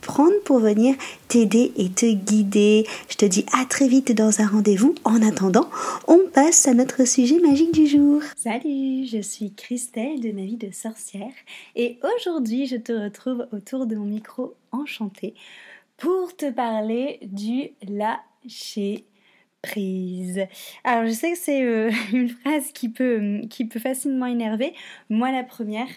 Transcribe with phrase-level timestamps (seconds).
[0.00, 0.94] prendre pour venir
[1.28, 2.86] t'aider et te guider.
[3.08, 4.94] Je te dis à très vite dans un rendez-vous.
[5.04, 5.68] En attendant,
[6.08, 8.22] on passe à notre sujet magique du jour.
[8.36, 11.32] Salut, je suis Christelle de ma vie de sorcière
[11.76, 15.34] et aujourd'hui je te retrouve autour de mon micro enchanté
[15.96, 19.04] pour te parler du lâcher
[20.84, 23.42] Alors je sais que c'est euh, une phrase qui peut,
[23.78, 24.74] facilement énerver.
[25.10, 25.88] Moi la première,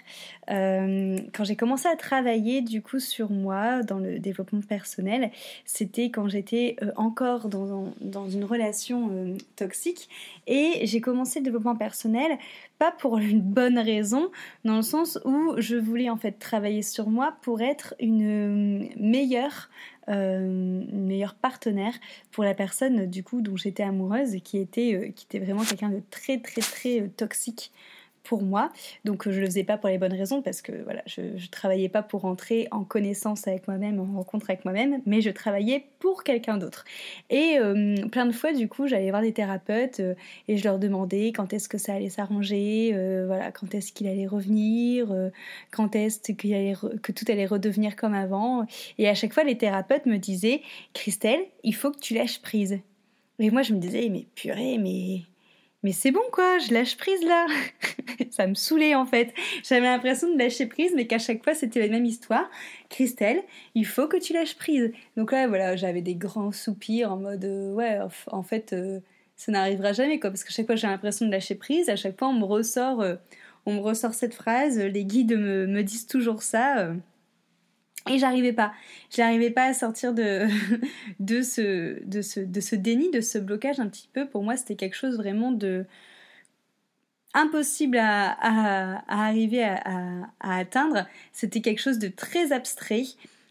[0.50, 5.32] euh, quand j'ai commencé à travailler du coup sur moi dans le développement personnel,
[5.66, 7.94] c'était quand j'étais euh, encore dans,
[8.30, 10.10] une relation toxique
[10.48, 12.38] et j'ai commencé le développement personnel
[12.92, 14.30] pour une bonne raison,
[14.66, 19.70] dans le sens où je voulais en fait travailler sur moi pour être une meilleure
[20.10, 21.94] euh, meilleur partenaire
[22.32, 25.88] pour la personne du coup dont j'étais amoureuse qui était, euh, qui était vraiment quelqu'un
[25.88, 27.72] de très très très euh, toxique
[28.24, 28.72] pour moi.
[29.06, 31.90] Donc je le faisais pas pour les bonnes raisons parce que voilà, je, je travaillais
[31.90, 36.24] pas pour entrer en connaissance avec moi-même, en rencontre avec moi-même, mais je travaillais pour
[36.24, 36.86] quelqu'un d'autre.
[37.30, 40.16] Et euh, plein de fois du coup, j'allais voir des thérapeutes euh,
[40.48, 44.08] et je leur demandais quand est-ce que ça allait s'arranger, euh, voilà, quand est-ce qu'il
[44.08, 45.14] allait revenir,
[45.72, 48.66] quand est-ce que tout allait redevenir comme avant.
[48.98, 50.62] Et à chaque fois, les thérapeutes me disaient
[50.94, 52.80] Christelle, il faut que tu lâches prise.
[53.40, 55.22] Et moi, je me disais mais purée, mais
[55.84, 57.46] mais c'est bon quoi, je lâche prise là.
[58.32, 59.34] ça me saoulait en fait.
[59.64, 62.50] J'avais l'impression de lâcher prise, mais qu'à chaque fois c'était la même histoire.
[62.90, 63.44] Christelle,
[63.76, 64.92] il faut que tu lâches prise.
[65.18, 69.00] Donc là voilà, j'avais des grands soupirs en mode euh, ouais, en fait euh,
[69.36, 72.18] ça n'arrivera jamais quoi, parce qu'à chaque fois j'ai l'impression de lâcher prise, à chaque
[72.18, 73.16] fois on me ressort, euh,
[73.66, 76.94] on me ressort cette phrase, les guides me disent toujours ça.
[78.10, 78.74] Et j'arrivais pas.
[79.10, 80.48] J'arrivais pas à sortir de,
[81.20, 84.28] de, ce, de, ce, de ce déni, de ce blocage un petit peu.
[84.28, 85.86] Pour moi, c'était quelque chose vraiment de
[87.34, 91.08] impossible à, à, arriver à, à, atteindre.
[91.32, 93.06] C'était quelque chose de très abstrait.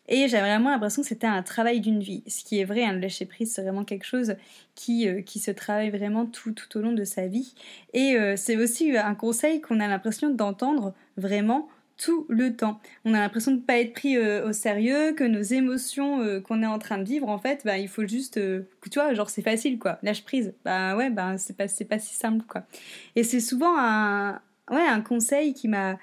[0.08, 2.22] Et j'avais vraiment l'impression que c'était un travail d'une vie.
[2.26, 4.34] Ce qui est vrai, hein, le lâcher prise, c'est vraiment quelque chose
[4.74, 7.54] qui, euh, qui se travaille vraiment tout, tout au long de sa vie.
[7.94, 11.68] Et euh, c'est aussi un conseil qu'on a l'impression d'entendre vraiment
[12.02, 12.80] tout le temps.
[13.04, 16.40] On a l'impression de ne pas être pris euh, au sérieux, que nos émotions euh,
[16.40, 19.14] qu'on est en train de vivre, en fait, bah, il faut juste, euh, tu vois,
[19.14, 20.52] genre c'est facile quoi, lâche prise.
[20.64, 22.64] Bah ouais, bah c'est pas, pas si simple quoi.
[23.14, 25.98] Et c'est souvent un, ouais, un conseil qui m'a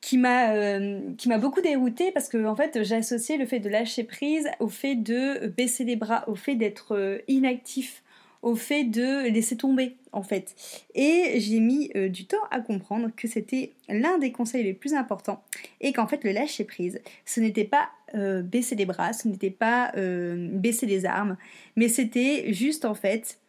[0.00, 0.78] qui m'a
[1.16, 4.68] qui m'a beaucoup dérouté parce que en fait j'associais le fait de lâcher prise au
[4.68, 8.04] fait de baisser les bras, au fait d'être inactif,
[8.46, 10.54] au fait de laisser tomber en fait.
[10.94, 14.94] Et j'ai mis euh, du temps à comprendre que c'était l'un des conseils les plus
[14.94, 15.42] importants
[15.80, 19.50] et qu'en fait le lâcher prise, ce n'était pas euh, baisser les bras, ce n'était
[19.50, 21.36] pas euh, baisser les armes,
[21.74, 23.40] mais c'était juste en fait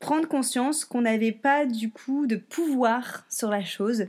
[0.00, 4.04] prendre conscience qu'on n'avait pas du coup de pouvoir sur la chose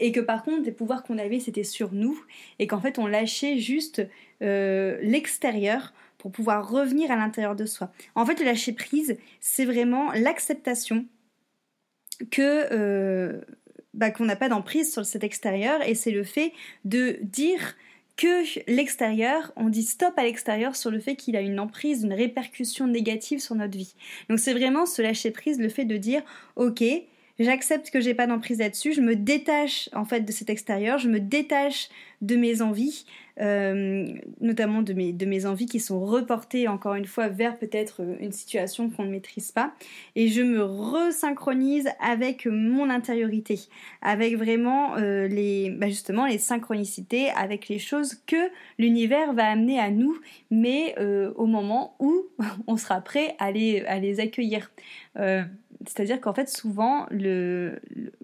[0.00, 2.20] et que par contre les pouvoirs qu'on avait c'était sur nous
[2.58, 4.02] et qu'en fait on lâchait juste
[4.40, 7.90] l'extérieur pour pouvoir revenir à l'intérieur de soi.
[8.14, 11.06] En fait, le lâcher prise, c'est vraiment l'acceptation
[12.30, 13.40] que euh,
[13.94, 16.52] bah, qu'on n'a pas d'emprise sur cet extérieur et c'est le fait
[16.84, 17.74] de dire
[18.16, 22.12] que l'extérieur, on dit stop à l'extérieur sur le fait qu'il a une emprise, une
[22.12, 23.94] répercussion négative sur notre vie.
[24.28, 26.22] Donc c'est vraiment ce lâcher prise, le fait de dire
[26.56, 26.84] ok,
[27.40, 31.08] j'accepte que j'ai pas d'emprise là-dessus, je me détache en fait de cet extérieur, je
[31.08, 31.88] me détache
[32.20, 33.06] de mes envies,
[33.40, 34.06] euh,
[34.42, 38.16] notamment de mes, de mes envies qui sont reportées encore une fois vers peut-être euh,
[38.20, 39.72] une situation qu'on ne maîtrise pas,
[40.16, 43.60] et je me resynchronise avec mon intériorité,
[44.02, 49.80] avec vraiment euh, les, bah justement les synchronicités, avec les choses que l'univers va amener
[49.80, 50.18] à nous,
[50.50, 50.94] mais
[51.36, 52.26] au moment où
[52.66, 54.70] on sera prêt à les, à les accueillir.
[55.86, 57.06] C'est-à-dire qu'en fait, souvent,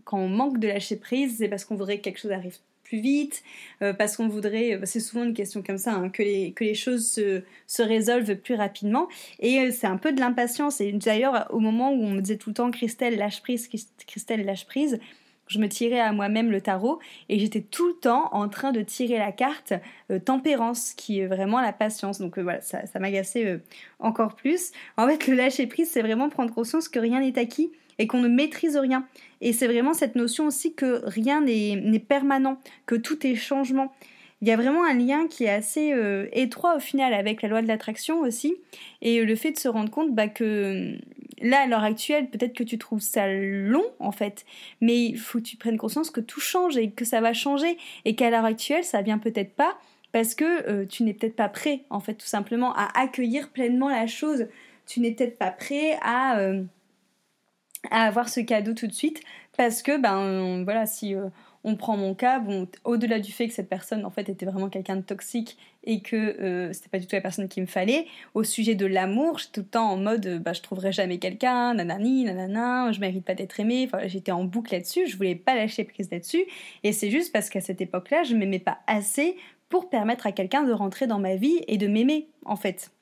[0.04, 3.00] quand on manque de lâcher prise, c'est parce qu'on voudrait que quelque chose arrive plus
[3.00, 3.42] vite,
[3.82, 6.64] euh, parce qu'on voudrait, euh, c'est souvent une question comme ça, hein, que, les, que
[6.64, 9.08] les choses se, se résolvent plus rapidement.
[9.40, 10.80] Et euh, c'est un peu de l'impatience.
[10.80, 13.68] Et d'ailleurs, au moment où on me disait tout le temps Christelle lâche prise,
[14.06, 15.00] Christelle lâche prise,
[15.46, 16.98] je me tirais à moi-même le tarot
[17.28, 19.72] et j'étais tout le temps en train de tirer la carte
[20.10, 22.18] euh, tempérance qui est vraiment la patience.
[22.18, 23.58] Donc euh, voilà, ça, m'agaçait euh,
[23.98, 24.72] encore plus.
[24.96, 28.20] En fait, le lâcher prise, c'est vraiment prendre conscience que rien n'est acquis et qu'on
[28.20, 29.06] ne maîtrise rien.
[29.40, 33.92] Et c'est vraiment cette notion aussi que rien n'est permanent, que tout est changement.
[34.42, 35.94] Il y a vraiment un lien qui est assez
[36.32, 38.54] étroit au final avec la loi de l'attraction aussi,
[39.00, 40.98] et le fait de se rendre compte bah, que
[41.40, 44.44] là, à l'heure actuelle, peut-être que tu trouves ça long, en fait,
[44.80, 47.78] mais il faut que tu prennes conscience que tout change et que ça va changer,
[48.04, 49.78] et qu'à l'heure actuelle, ça vient peut-être pas,
[50.12, 53.88] parce que euh, tu n'es peut-être pas prêt, en fait, tout simplement, à accueillir pleinement
[53.88, 54.46] la chose.
[54.86, 56.62] Tu n'es peut-être pas prêt à, euh,
[57.90, 59.20] à avoir ce cadeau tout de suite,
[59.56, 61.14] parce que, ben, voilà, si...
[61.14, 61.28] Euh,
[61.66, 62.40] on prend mon cas,
[62.84, 66.16] au-delà du fait que cette personne en fait était vraiment quelqu'un de toxique et que
[66.16, 69.52] euh, c'était pas du tout la personne qu'il me fallait, au sujet de l'amour, j'étais
[69.54, 73.34] tout le temps en mode bah je trouverai jamais quelqu'un, nanani, nanana, je mérite pas
[73.34, 76.44] d'être aimée, j'étais en boucle là-dessus, je voulais pas lâcher prise là-dessus
[76.84, 79.36] et c'est juste parce qu'à cette époque-là, je m'aimais pas assez
[79.68, 82.92] pour permettre à quelqu'un de rentrer dans ma vie et de m'aimer en fait.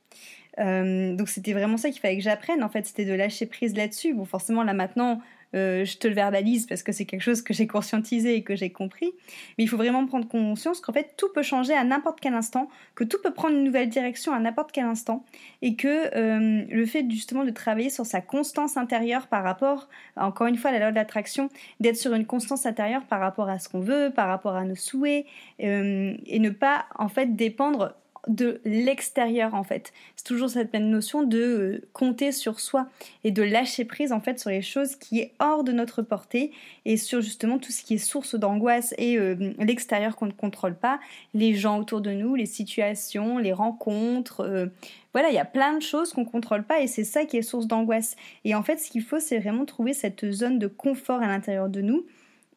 [0.59, 3.77] Euh, donc c'était vraiment ça qu'il fallait que j'apprenne en fait, c'était de lâcher prise
[3.77, 4.15] là-dessus.
[4.15, 5.21] Bon forcément là maintenant
[5.55, 8.57] euh, je te le verbalise parce que c'est quelque chose que j'ai conscientisé et que
[8.57, 9.13] j'ai compris.
[9.57, 12.69] Mais il faut vraiment prendre conscience qu'en fait tout peut changer à n'importe quel instant,
[12.95, 15.25] que tout peut prendre une nouvelle direction à n'importe quel instant,
[15.63, 20.47] et que euh, le fait justement de travailler sur sa constance intérieure par rapport, encore
[20.47, 21.49] une fois, à la loi de l'attraction,
[21.81, 24.77] d'être sur une constance intérieure par rapport à ce qu'on veut, par rapport à nos
[24.77, 25.27] souhaits,
[25.63, 27.95] euh, et ne pas en fait dépendre
[28.29, 29.93] de l'extérieur en fait.
[30.17, 32.89] C'est toujours cette même notion de euh, compter sur soi
[33.23, 36.53] et de lâcher prise en fait sur les choses qui est hors de notre portée
[36.85, 40.75] et sur justement tout ce qui est source d'angoisse et euh, l'extérieur qu'on ne contrôle
[40.75, 41.01] pas,
[41.35, 44.41] les gens autour de nous, les situations, les rencontres.
[44.41, 44.67] Euh,
[45.13, 47.43] voilà, il y a plein de choses qu'on contrôle pas et c'est ça qui est
[47.43, 48.17] source d'angoisse.
[48.45, 51.69] Et en fait, ce qu'il faut, c'est vraiment trouver cette zone de confort à l'intérieur
[51.69, 52.05] de nous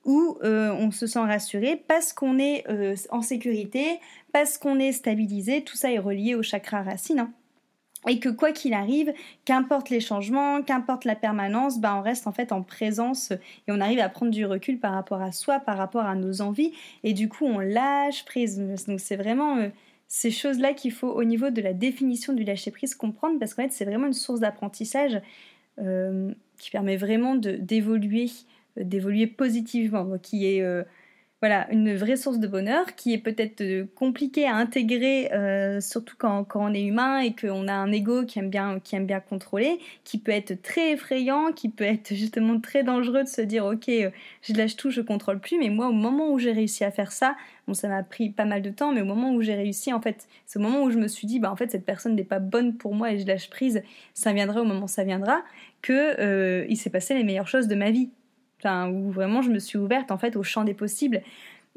[0.08, 4.00] où euh, on se sent rassuré parce qu'on est euh, en sécurité,
[4.32, 7.20] parce qu'on est stabilisé, tout ça est relié au chakra racine.
[7.20, 7.34] Hein.
[8.08, 9.14] Et que quoi qu'il arrive,
[9.44, 13.82] qu'importe les changements, qu'importe la permanence, bah on reste en fait en présence et on
[13.82, 16.72] arrive à prendre du recul par rapport à soi, par rapport à nos envies,
[17.04, 18.60] et du coup on lâche prise.
[18.88, 19.68] Donc c'est vraiment euh,
[20.08, 23.64] ces choses-là qu'il faut au niveau de la définition du lâcher prise comprendre parce qu'en
[23.64, 25.20] fait c'est vraiment une source d'apprentissage
[26.58, 28.32] qui permet vraiment d'évoluer
[28.84, 30.84] d'évoluer positivement, qui est euh,
[31.42, 36.16] voilà, une vraie source de bonheur qui est peut-être euh, compliquée à intégrer, euh, surtout
[36.18, 39.06] quand, quand, on est humain et qu'on a un ego qui aime, bien, qui aime
[39.06, 43.42] bien contrôler, qui peut être très effrayant, qui peut être justement très dangereux de se
[43.42, 46.84] dire ok, je lâche tout, je contrôle plus, mais moi au moment où j'ai réussi
[46.84, 47.36] à faire ça,
[47.68, 50.02] bon ça m'a pris pas mal de temps, mais au moment où j'ai réussi, en
[50.02, 52.24] fait, c'est au moment où je me suis dit bah en fait cette personne n'est
[52.24, 53.84] pas bonne pour moi et je lâche prise,
[54.16, 55.44] ça viendra au moment où ça viendra,
[55.84, 58.10] que il s'est passé les meilleures choses de ma vie
[58.66, 61.22] où vraiment je me suis ouverte en fait au champ des possibles.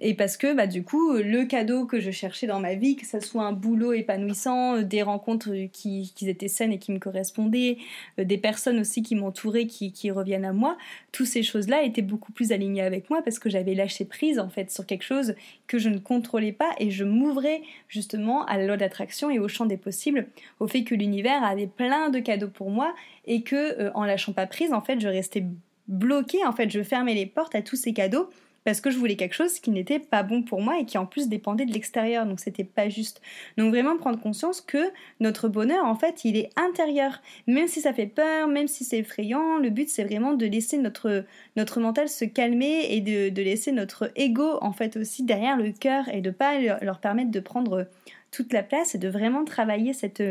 [0.02, 3.06] Et parce que bah du coup le cadeau que je cherchais dans ma vie que
[3.06, 6.98] ce soit un boulot épanouissant euh, des rencontres qui, qui, étaient saines et qui me
[6.98, 7.76] correspondaient
[8.18, 10.78] euh, des personnes aussi qui m'entouraient qui, qui reviennent à moi
[11.12, 14.38] toutes ces choses là étaient beaucoup plus alignées avec moi parce que j'avais lâché prise
[14.38, 15.34] en fait sur quelque chose
[15.66, 19.48] que je ne contrôlais pas et je m'ouvrais justement à la loi d'attraction et au
[19.48, 20.28] champ des possibles
[20.60, 22.94] au fait que l'univers avait plein de cadeaux pour moi
[23.26, 25.44] et que euh, en lâchant pas prise en fait je restais
[25.90, 28.30] bloqué, en fait, je fermais les portes à tous ces cadeaux
[28.64, 31.06] parce que je voulais quelque chose qui n'était pas bon pour moi et qui en
[31.06, 33.22] plus dépendait de l'extérieur, donc c'était pas juste.
[33.56, 37.22] Donc vraiment prendre conscience que notre bonheur, en fait, il est intérieur.
[37.46, 40.78] Même si ça fait peur, même si c'est effrayant, le but c'est vraiment de laisser
[40.78, 41.24] notre,
[41.56, 45.72] notre mental se calmer et de, de laisser notre ego, en fait, aussi derrière le
[45.72, 47.88] cœur et de pas leur permettre de prendre
[48.30, 50.22] toute la place et de vraiment travailler cette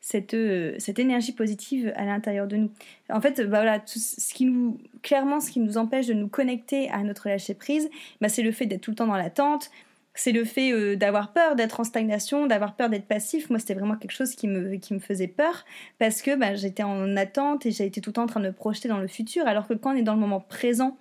[0.00, 2.70] cette, euh, cette énergie positive à l'intérieur de nous.
[3.10, 6.90] En fait, bah voilà, ce qui nous, clairement, ce qui nous empêche de nous connecter
[6.90, 7.90] à notre lâcher prise,
[8.20, 9.70] bah c'est le fait d'être tout le temps dans l'attente,
[10.14, 13.48] c'est le fait euh, d'avoir peur d'être en stagnation, d'avoir peur d'être passif.
[13.50, 15.64] Moi, c'était vraiment quelque chose qui me, qui me faisait peur
[15.98, 18.52] parce que bah, j'étais en attente et j'étais tout le temps en train de me
[18.52, 20.96] projeter dans le futur, alors que quand on est dans le moment présent,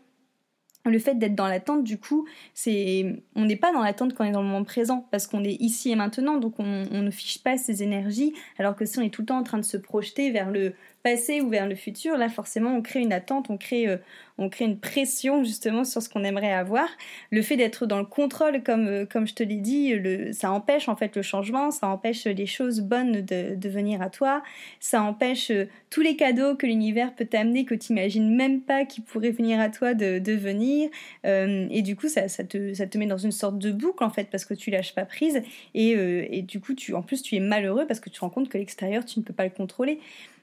[0.89, 4.27] le fait d'être dans l'attente, du coup, c'est on n'est pas dans l'attente quand on
[4.27, 7.41] est dans le moment présent, parce qu'on est ici et maintenant, donc on, ne fiche
[7.43, 9.77] pas ses énergies, alors que si on est tout le temps en train de se
[9.77, 13.57] projeter vers le passé ou vers le futur, là forcément on crée une attente, on
[13.57, 13.97] crée, euh,
[14.37, 16.87] on crée une pression justement sur ce qu'on aimerait avoir.
[17.31, 19.93] Le fait d'être dans le contrôle, comme, euh, comme je te l'ai dit,
[20.33, 24.43] ça empêche en fait le changement, ça empêche les choses bonnes de, venir à toi,
[24.79, 28.83] ça empêche euh, tous les cadeaux que l'univers peut t'amener que tu imagines même pas
[28.83, 30.89] qui pourraient venir à toi de, venir.
[31.23, 34.09] et du coup ça, ça, te, ça te met dans une sorte de boucle en
[34.09, 35.41] fait parce que tu lâches pas prise
[35.73, 35.91] et,
[36.37, 38.49] et du coup tu, en plus tu es malheureux parce que tu te rends compte
[38.49, 39.99] que l'extérieur tu ne peux pas le contrôler.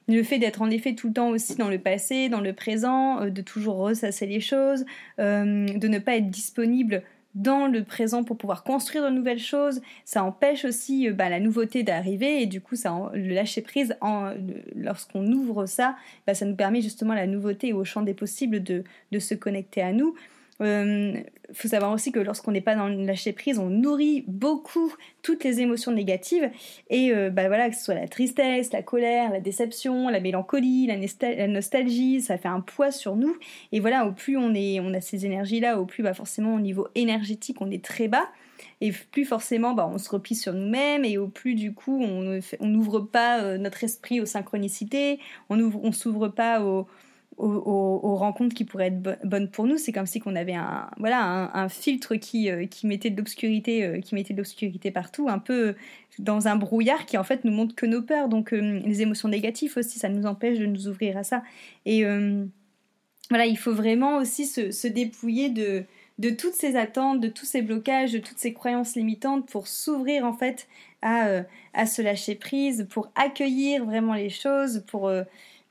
[0.07, 3.25] Le fait d'être en effet tout le temps aussi dans le passé, dans le présent,
[3.25, 4.85] de toujours ressasser les choses,
[5.17, 7.03] de ne pas être disponible
[7.35, 9.81] dans le présent pour pouvoir construire de nouvelles choses.
[10.05, 13.95] Ça empêche aussi bah, la nouveauté d'arriver et du coup, ça, le lâcher prise,
[14.75, 15.95] lorsqu'on ouvre ça,
[16.25, 18.83] bah, ça nous permet justement la nouveauté au champ des possibles de
[19.19, 20.15] se connecter à nous.
[20.59, 21.13] Il euh,
[21.53, 25.43] faut savoir aussi que lorsqu'on n'est pas dans le lâcher prise, on nourrit beaucoup toutes
[25.43, 26.49] les émotions négatives.
[26.89, 30.87] Et euh, bah voilà que ce soit la tristesse, la colère, la déception, la mélancolie,
[30.87, 33.37] la, nostalgie, ça fait un poids sur nous.
[33.71, 36.55] Et voilà au plus on est on a ces énergies là, au plus bah forcément
[36.55, 38.27] au niveau énergétique on est très bas.
[38.81, 42.39] Et plus forcément bah, on se replie sur nous-mêmes et au plus du coup on
[42.61, 46.87] n'ouvre pas euh, notre esprit aux synchronicités, on on s'ouvre pas aux
[47.37, 49.77] aux, rencontres qui pourraient être bonnes pour nous.
[49.77, 53.83] C'est comme si qu'on avait un, voilà, un, filtre qui, euh, qui mettait de l'obscurité,
[53.83, 55.75] euh, qui mettait partout, un peu
[56.19, 58.27] dans un brouillard qui en fait nous montre que nos peurs.
[58.29, 61.43] Donc euh, les émotions négatives aussi, ça nous empêche de nous ouvrir à ça.
[61.85, 62.03] Et
[63.29, 65.83] voilà, il faut vraiment aussi se, se dépouiller de,
[66.17, 70.25] de toutes ces attentes, de tous ces blocages, de toutes ces croyances limitantes pour s'ouvrir
[70.25, 70.67] en fait
[71.01, 71.41] à,
[71.73, 75.11] à se lâcher prise, pour accueillir vraiment les choses, pour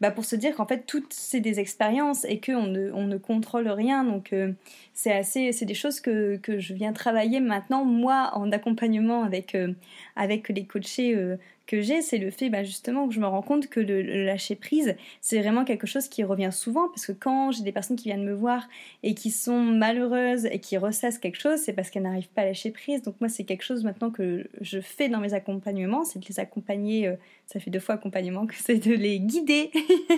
[0.01, 3.17] bah, pour se dire qu'en fait toutes c'est des expériences et qu'on ne, on ne
[3.17, 4.05] contrôle rien.
[4.05, 4.53] Donc euh,
[4.93, 9.73] c'est assez c'est des choses que, je viens travailler maintenant moi en accompagnement avec euh,
[10.15, 13.43] avec les coachés euh, que j'ai, c'est le fait bah, justement que je me rends
[13.43, 17.51] compte que le, lâcher prise, c'est vraiment quelque chose qui revient souvent, parce que quand
[17.51, 18.69] j'ai des personnes qui viennent me voir
[19.03, 22.47] et qui sont malheureuses et qui ressassent quelque chose, c'est parce qu'elles n'arrivent pas à
[22.47, 23.03] lâcher prise.
[23.03, 26.41] Donc moi, c'est quelque chose maintenant que je fais dans mes accompagnements, c'est de les
[26.41, 29.71] accompagner, euh, ça fait deux fois accompagnement, que c'est de les guider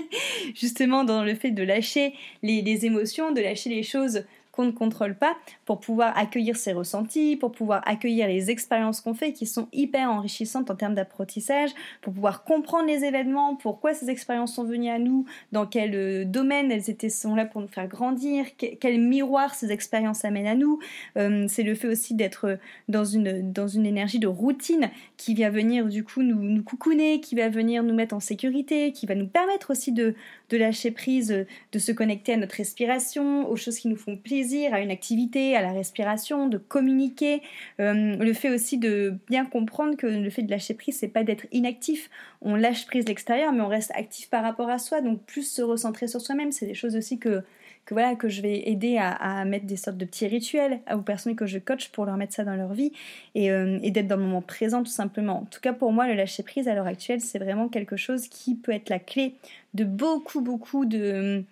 [0.54, 4.24] justement dans le fait de lâcher les émotions, de lâcher les choses
[4.58, 5.36] qu'on ne contrôle pas
[5.66, 10.10] pour pouvoir accueillir ses ressentis, pour pouvoir accueillir les expériences qu'on fait qui sont hyper
[10.10, 14.98] enrichissantes en termes d'apprentissage, pour pouvoir comprendre les événements, pourquoi ces expériences sont venues à
[14.98, 19.54] nous, dans quel euh, domaine elles étaient, sont là pour nous faire grandir, quel miroir
[19.54, 20.80] ces expériences amènent à nous.
[21.16, 25.50] Euh, c'est le fait aussi d'être dans une, dans une énergie de routine qui va
[25.50, 29.14] venir du coup nous, nous coucouner, qui va venir nous mettre en sécurité, qui va
[29.14, 30.16] nous permettre aussi de,
[30.50, 34.47] de lâcher prise, de se connecter à notre respiration, aux choses qui nous font plaisir,
[34.72, 37.42] à une activité, à la respiration, de communiquer.
[37.80, 41.24] Euh, le fait aussi de bien comprendre que le fait de lâcher prise, c'est pas
[41.24, 42.10] d'être inactif.
[42.42, 45.62] On lâche prise l'extérieur, mais on reste actif par rapport à soi, donc plus se
[45.62, 46.52] recentrer sur soi-même.
[46.52, 47.42] C'est des choses aussi que
[47.90, 51.46] voilà que je vais aider à, mettre des sortes de petits rituels aux personnes que
[51.46, 52.92] je coach pour leur mettre ça dans leur vie
[53.34, 55.40] et, euh, et d'être dans le moment présent tout simplement.
[55.40, 58.28] En tout cas pour moi le lâcher prise à l'heure actuelle c'est vraiment quelque chose
[58.28, 59.34] qui peut être la clé
[59.74, 61.44] de beaucoup beaucoup de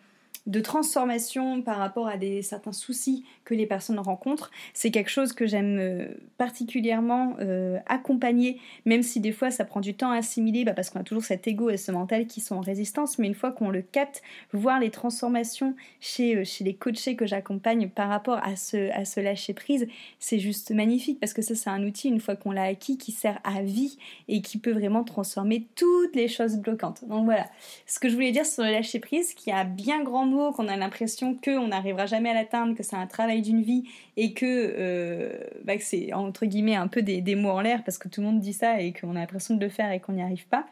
[0.47, 4.51] de transformation par rapport à certains soucis que les personnes rencontrent.
[4.75, 6.07] C'est quelque chose que j'aime euh,
[6.39, 10.91] particulièrement euh, accompagner, même si des fois ça prend du temps à assimiler, bah, parce
[10.91, 13.51] qu'on a toujours cet ego et ce mental qui sont en résistance, mais une fois
[13.51, 14.23] qu'on le capte,
[14.53, 19.21] voir les transformations chez, euh, les coachés que j'accompagne par rapport à ce, à ce
[19.21, 19.89] lâcher prise,
[20.21, 23.11] c'est juste magnifique, parce que ça c'est un outil, une fois qu'on l'a acquis, qui
[23.13, 23.99] sert à vie
[24.29, 27.05] et qui peut vraiment transformer toutes les choses bloquantes.
[27.09, 27.47] Donc voilà,
[27.87, 30.69] ce que je voulais dire sur le lâcher prise, qui a bien grand mot qu'on
[30.69, 33.85] a l'impression qu'on n'arrivera jamais à l'atteindre, que c'est un travail d'une vie
[34.17, 38.09] et que, euh, bah, c'est entre guillemets un peu des, mots en l'air parce que
[38.09, 40.23] tout le monde dit ça et qu'on a l'impression de le faire et qu'on n'y
[40.23, 40.67] arrive pas.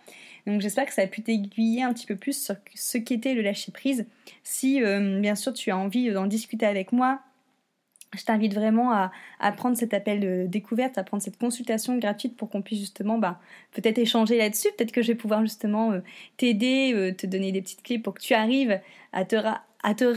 [0.46, 3.42] Donc j'espère que ça a pu t'aiguiller un petit peu plus sur ce qu'était le
[3.42, 4.06] lâcher prise.
[4.42, 7.20] Si euh, bien sûr tu as envie d'en discuter avec moi,
[8.16, 9.10] je t'invite vraiment à,
[9.52, 13.40] prendre cet appel de découverte, à prendre cette consultation gratuite pour qu'on puisse justement bah,
[13.72, 14.68] peut-être échanger là-dessus.
[14.76, 16.00] Peut-être que je vais pouvoir justement euh,
[16.36, 18.80] t'aider, euh, te donner des petites clés pour que tu arrives
[19.12, 19.36] à te,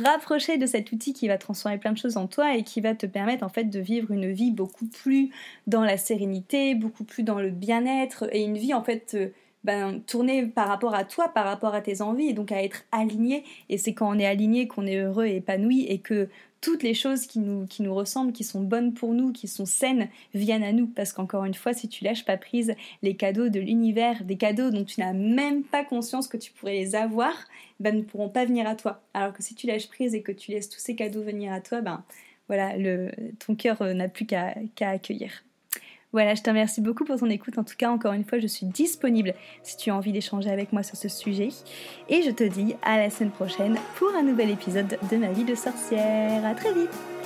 [0.04, 2.96] rapprocher de cet outil qui va transformer plein de choses en toi et qui va
[2.96, 5.30] te permettre en fait de vivre une vie beaucoup plus
[5.68, 9.14] dans la sérénité, beaucoup plus dans le bien-être et une vie en fait...
[9.16, 9.30] Euh,
[9.68, 10.02] ben,
[10.56, 13.44] par rapport à toi, par rapport à tes envies, et donc à être aligné.
[13.68, 16.30] Et c'est quand on est aligné qu'on est heureux et épanoui, et que
[16.62, 20.64] toutes les choses qui nous, ressemblent, qui sont bonnes pour nous, qui sont saines, viennent
[20.64, 20.88] à nous.
[20.88, 22.74] Parce qu'encore une fois, si tu lâches pas prise
[23.04, 26.74] les cadeaux de l'univers, des cadeaux dont tu n'as même pas conscience que tu pourrais
[26.74, 27.34] les avoir,
[27.80, 29.02] ben, ne pourront pas venir à toi.
[29.14, 31.62] Alors que si tu lâches prise et que tu laisses tous ces cadeaux venir à
[31.62, 32.04] toi, ben
[32.48, 32.74] voilà,
[33.40, 35.44] ton cœur euh, n'a plus qu'à accueillir.
[36.14, 37.58] Voilà, je te remercie beaucoup pour ton écoute.
[37.58, 39.34] En tout cas, encore une fois, je suis disponible
[39.64, 41.50] si tu as envie d'échanger avec moi sur ce sujet.
[42.10, 45.44] Et je te dis à la semaine prochaine pour un nouvel épisode de ma vie
[45.44, 46.46] de sorcière.
[46.46, 47.17] À très vite